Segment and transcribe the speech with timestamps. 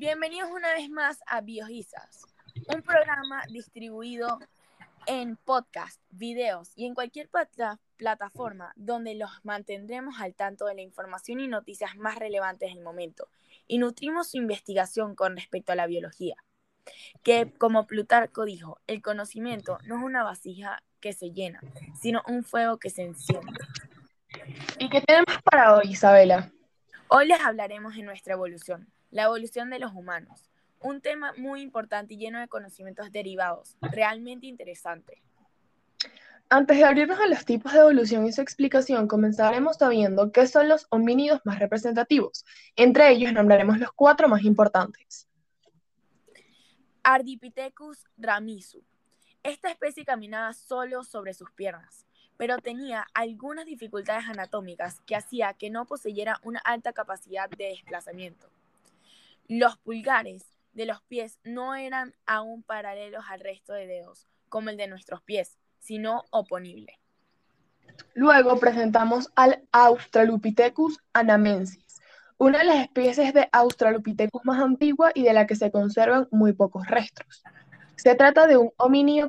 [0.00, 2.22] Bienvenidos una vez más a Biogisas,
[2.74, 4.38] un programa distribuido
[5.04, 7.28] en podcast, videos y en cualquier
[7.98, 13.28] plataforma donde los mantendremos al tanto de la información y noticias más relevantes del momento
[13.68, 16.36] y nutrimos su investigación con respecto a la biología.
[17.22, 21.60] Que, como Plutarco dijo, el conocimiento no es una vasija que se llena,
[22.00, 23.52] sino un fuego que se enciende.
[24.78, 26.50] ¿Y qué tenemos para hoy, Isabela?
[27.08, 30.50] Hoy les hablaremos de nuestra evolución, la evolución de los humanos,
[30.80, 35.22] un tema muy importante y lleno de conocimientos derivados, realmente interesante.
[36.48, 40.68] Antes de abrirnos a los tipos de evolución y su explicación, comenzaremos sabiendo qué son
[40.68, 42.44] los homínidos más representativos.
[42.74, 45.28] Entre ellos nombraremos los cuatro más importantes.
[47.04, 48.82] Ardipithecus ramisu.
[49.44, 52.04] Esta especie caminaba solo sobre sus piernas,
[52.36, 58.50] pero tenía algunas dificultades anatómicas que hacía que no poseyera una alta capacidad de desplazamiento.
[59.52, 64.76] Los pulgares de los pies no eran aún paralelos al resto de dedos, como el
[64.76, 67.00] de nuestros pies, sino oponible.
[68.14, 72.00] Luego presentamos al Australopithecus anamensis,
[72.38, 76.52] una de las especies de Australopithecus más antigua y de la que se conservan muy
[76.52, 77.42] pocos restos.
[77.96, 79.26] Se trata de un homínido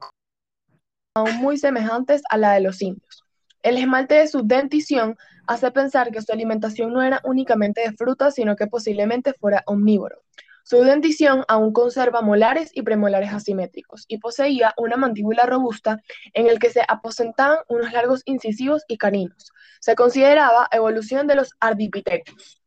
[1.15, 3.20] aún muy semejantes a la de los indios.
[3.63, 8.35] El esmalte de su dentición hace pensar que su alimentación no era únicamente de frutas,
[8.35, 10.23] sino que posiblemente fuera omnívoro.
[10.63, 15.99] Su dentición aún conserva molares y premolares asimétricos y poseía una mandíbula robusta
[16.33, 19.51] en el que se aposentaban unos largos incisivos y caninos.
[19.79, 22.61] Se consideraba evolución de los ardipithecus.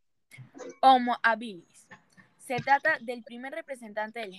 [0.83, 1.89] Homo habilis.
[2.39, 4.35] Se trata del primer representante del,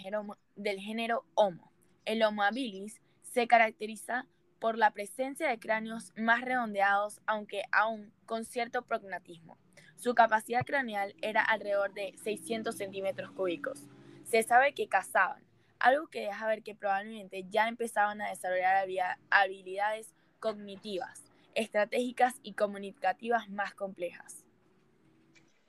[0.56, 1.72] del género Homo.
[2.04, 4.28] El Homo habilis se caracteriza
[4.66, 9.60] por la presencia de cráneos más redondeados, aunque aún con cierto prognatismo.
[9.96, 13.84] Su capacidad craneal era alrededor de 600 centímetros cúbicos.
[14.24, 15.44] Se sabe que cazaban,
[15.78, 18.88] algo que deja ver que probablemente ya empezaban a desarrollar
[19.30, 21.24] habilidades cognitivas,
[21.54, 24.48] estratégicas y comunicativas más complejas.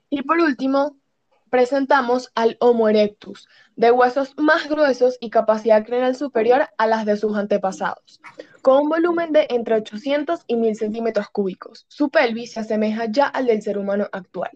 [0.09, 0.97] Y por último,
[1.49, 7.17] presentamos al Homo erectus, de huesos más gruesos y capacidad craneal superior a las de
[7.17, 8.21] sus antepasados,
[8.61, 11.85] con un volumen de entre 800 y 1000 centímetros cúbicos.
[11.87, 14.51] Su pelvis se asemeja ya al del ser humano actual.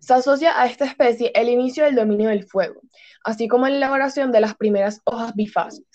[0.00, 2.80] Se asocia a esta especie el inicio del dominio del fuego,
[3.24, 5.86] así como la elaboración de las primeras hojas bifaces.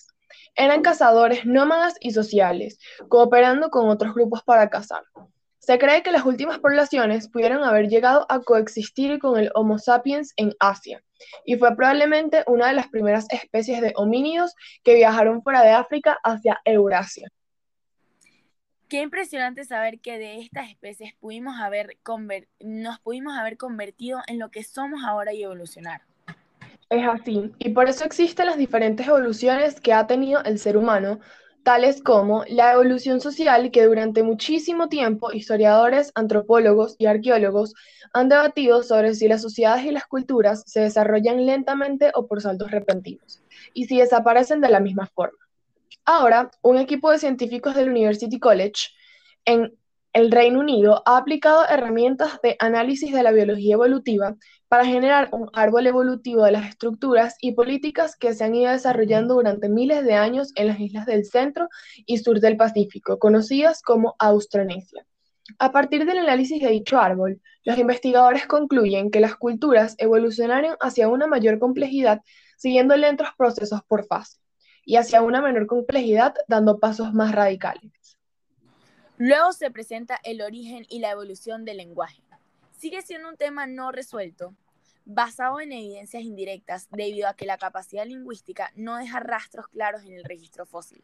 [0.55, 5.03] Eran cazadores nómadas y sociales, cooperando con otros grupos para cazar.
[5.65, 10.33] Se cree que las últimas poblaciones pudieron haber llegado a coexistir con el Homo sapiens
[10.35, 11.01] en Asia,
[11.45, 16.17] y fue probablemente una de las primeras especies de homínidos que viajaron fuera de África
[16.21, 17.29] hacia Eurasia.
[18.89, 21.97] Qué impresionante saber que de estas especies pudimos haber
[22.59, 26.01] nos pudimos haber convertido en lo que somos ahora y evolucionar.
[26.89, 31.21] Es así, y por eso existen las diferentes evoluciones que ha tenido el ser humano,
[31.63, 37.73] tales como la evolución social que durante muchísimo tiempo historiadores, antropólogos y arqueólogos
[38.13, 42.71] han debatido sobre si las sociedades y las culturas se desarrollan lentamente o por saltos
[42.71, 43.41] repentinos,
[43.73, 45.39] y si desaparecen de la misma forma.
[46.05, 48.89] Ahora, un equipo de científicos del University College
[49.45, 49.73] en
[50.13, 54.35] el Reino Unido ha aplicado herramientas de análisis de la biología evolutiva
[54.67, 59.33] para generar un árbol evolutivo de las estructuras y políticas que se han ido desarrollando
[59.33, 61.67] durante miles de años en las islas del centro
[62.05, 65.03] y sur del Pacífico, conocidas como Austronesia.
[65.57, 71.09] A partir del análisis de dicho árbol, los investigadores concluyen que las culturas evolucionaron hacia
[71.09, 72.21] una mayor complejidad
[72.55, 74.37] siguiendo lentos procesos por fase
[74.85, 77.91] y hacia una menor complejidad dando pasos más radicales.
[79.17, 82.23] Luego se presenta el origen y la evolución del lenguaje.
[82.75, 84.55] Sigue siendo un tema no resuelto,
[85.05, 90.13] basado en evidencias indirectas debido a que la capacidad lingüística no deja rastros claros en
[90.13, 91.03] el registro fósil.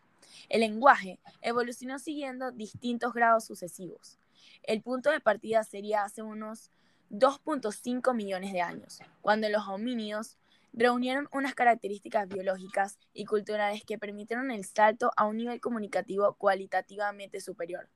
[0.50, 4.18] El lenguaje evolucionó siguiendo distintos grados sucesivos.
[4.64, 6.72] El punto de partida sería hace unos
[7.12, 10.39] 2.5 millones de años, cuando los homínidos
[10.74, 17.42] reunieron unas características biológicas y culturales que permitieron el salto a un nivel comunicativo cualitativamente
[17.42, 17.90] superior.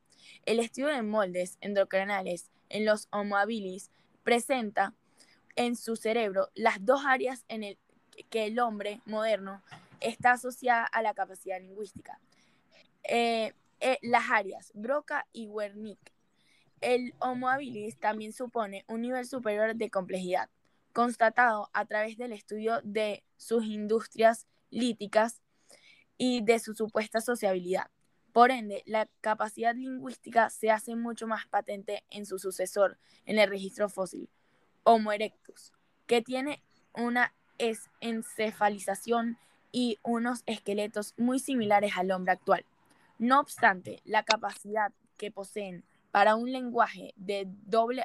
[0.45, 3.91] El estudio de moldes endocrinales en los Homo habilis
[4.23, 4.93] presenta
[5.55, 7.77] en su cerebro las dos áreas en el
[8.29, 9.63] que el hombre moderno
[9.99, 12.19] está asociada a la capacidad lingüística.
[13.03, 16.13] Eh, eh, las áreas Broca y Wernicke.
[16.81, 20.49] El Homo habilis también supone un nivel superior de complejidad,
[20.93, 25.41] constatado a través del estudio de sus industrias líticas
[26.17, 27.89] y de su supuesta sociabilidad.
[28.31, 33.49] Por ende, la capacidad lingüística se hace mucho más patente en su sucesor en el
[33.49, 34.29] registro fósil,
[34.83, 35.71] Homo erectus,
[36.07, 36.63] que tiene
[36.93, 37.33] una
[38.01, 39.37] encefalización
[39.71, 42.65] y unos esqueletos muy similares al hombre actual.
[43.17, 48.03] No obstante, la capacidad que poseen para un lenguaje de doble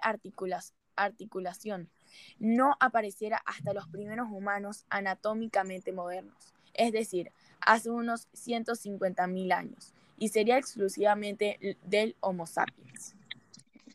[0.96, 1.90] articulación
[2.38, 10.28] no apareciera hasta los primeros humanos anatómicamente modernos, es decir, hace unos 150.000 años, y
[10.28, 13.14] sería exclusivamente del Homo sapiens.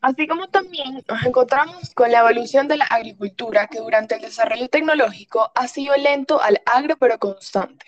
[0.01, 4.67] Así como también nos encontramos con la evolución de la agricultura, que durante el desarrollo
[4.67, 7.85] tecnológico ha sido lento al agro pero constante.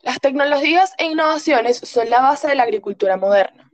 [0.00, 3.70] Las tecnologías e innovaciones son la base de la agricultura moderna.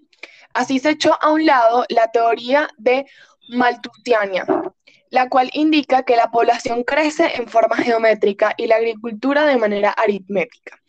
[0.52, 3.06] Así se echó a un lado la teoría de
[3.50, 4.72] Malthusiana,
[5.10, 9.90] la cual indica que la población crece en forma geométrica y la agricultura de manera
[9.90, 10.80] aritmética.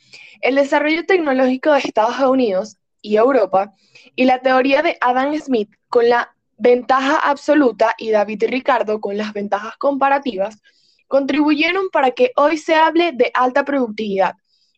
[0.42, 3.74] El desarrollo tecnológico de Estados Unidos y Europa
[4.16, 9.34] y la teoría de Adam Smith con la ventaja absoluta y David Ricardo con las
[9.34, 10.62] ventajas comparativas
[11.08, 14.34] contribuyeron para que hoy se hable de alta productividad,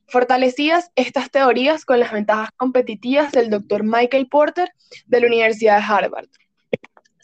[0.07, 4.71] fortalecidas estas teorías con las ventajas competitivas del doctor Michael Porter
[5.07, 6.27] de la Universidad de Harvard.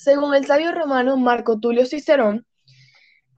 [0.05, 2.45] Según el sabio romano Marco Tulio Cicerón,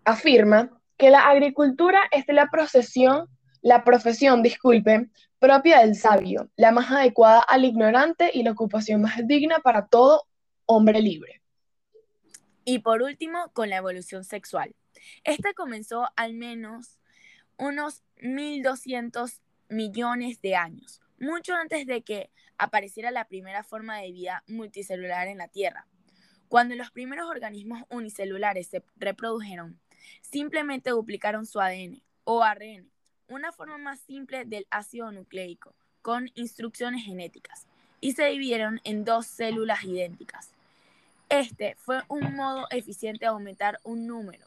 [0.04, 3.30] afirma que la agricultura es la procesión,
[3.62, 5.10] la profesión, disculpen,
[5.40, 10.24] propia del sabio, la más adecuada al ignorante y la ocupación más digna para todo
[10.66, 11.42] hombre libre.
[12.66, 14.76] Y por último, con la evolución sexual.
[15.24, 17.00] Esta comenzó al menos
[17.58, 24.44] unos 1.200 millones de años, mucho antes de que apareciera la primera forma de vida
[24.48, 25.88] multicelular en la Tierra.
[26.50, 29.80] Cuando los primeros organismos unicelulares se reprodujeron,
[30.22, 32.90] simplemente duplicaron su ADN o ARN,
[33.28, 37.68] una forma más simple del ácido nucleico, con instrucciones genéticas,
[38.00, 40.52] y se dividieron en dos células idénticas.
[41.28, 44.46] Este fue un modo eficiente de aumentar un número,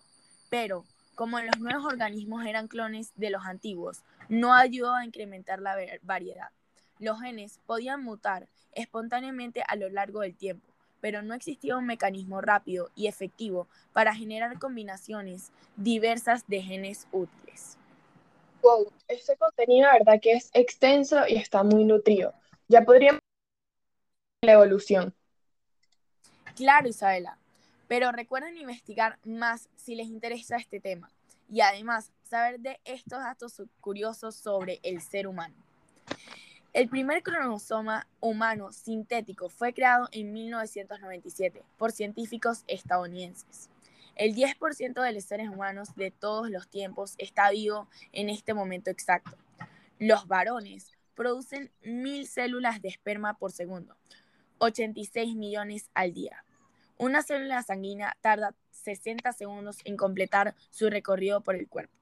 [0.49, 5.76] pero como los nuevos organismos eran clones de los antiguos, no ayudó a incrementar la
[6.00, 6.49] variedad.
[6.99, 10.69] Los genes podían mutar espontáneamente a lo largo del tiempo,
[11.00, 17.76] pero no existía un mecanismo rápido y efectivo para generar combinaciones diversas de genes útiles.
[18.62, 22.35] Wow, este contenido, verdad que es extenso y está muy nutrido.
[22.69, 23.20] Ya podríamos
[24.43, 25.14] la evolución.
[26.55, 27.38] Claro, Isabela,
[27.88, 31.11] pero recuerden investigar más si les interesa este tema
[31.50, 35.55] y además saber de estos datos curiosos sobre el ser humano.
[36.72, 43.69] El primer cromosoma humano sintético fue creado en 1997 por científicos estadounidenses.
[44.14, 48.88] El 10% de los seres humanos de todos los tiempos está vivo en este momento
[48.88, 49.37] exacto.
[49.99, 53.96] Los varones producen mil células de esperma por segundo,
[54.58, 56.44] 86 millones al día.
[56.99, 62.00] Una célula sanguínea tarda 60 segundos en completar su recorrido por el cuerpo.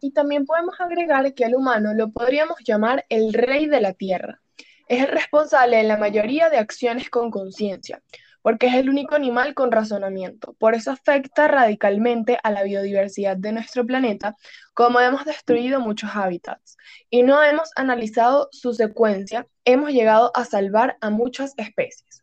[0.00, 4.40] Y también podemos agregar que al humano lo podríamos llamar el rey de la tierra.
[4.88, 8.02] Es el responsable en la mayoría de acciones con conciencia,
[8.42, 10.54] porque es el único animal con razonamiento.
[10.60, 14.36] Por eso afecta radicalmente a la biodiversidad de nuestro planeta,
[14.74, 16.76] como hemos destruido muchos hábitats
[17.10, 22.22] y no hemos analizado su secuencia, hemos llegado a salvar a muchas especies.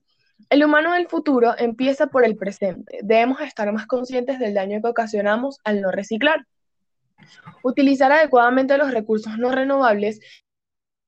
[0.49, 2.99] El humano del futuro empieza por el presente.
[3.03, 6.45] Debemos estar más conscientes del daño que ocasionamos al no reciclar.
[7.63, 10.19] Utilizar adecuadamente los recursos no renovables.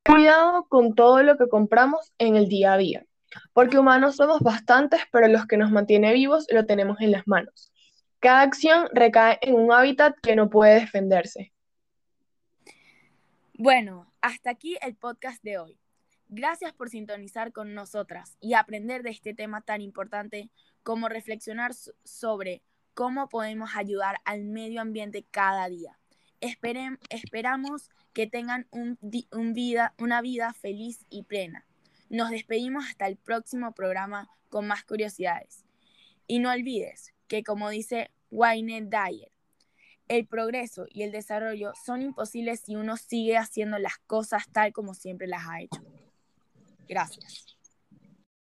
[0.05, 3.05] Cuidado con todo lo que compramos en el día a día,
[3.53, 7.71] porque humanos somos bastantes, pero los que nos mantiene vivos lo tenemos en las manos.
[8.19, 11.53] Cada acción recae en un hábitat que no puede defenderse.
[13.57, 15.79] Bueno, hasta aquí el podcast de hoy.
[16.27, 20.49] Gracias por sintonizar con nosotras y aprender de este tema tan importante
[20.83, 25.99] como reflexionar sobre cómo podemos ayudar al medio ambiente cada día.
[27.09, 28.67] Esperamos que tengan
[29.31, 31.65] vida, una vida feliz y plena.
[32.09, 35.65] Nos despedimos hasta el próximo programa con más curiosidades.
[36.27, 39.31] Y no olvides que, como dice Wayne Dyer,
[40.07, 44.93] el progreso y el desarrollo son imposibles si uno sigue haciendo las cosas tal como
[44.93, 45.81] siempre las ha hecho.
[46.87, 47.54] Gracias.